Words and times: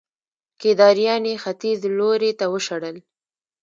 کيداريان 0.61 1.23
يې 1.29 1.35
ختيځ 1.43 1.79
لوري 1.97 2.31
ته 2.39 2.45
وشړل 2.53 2.97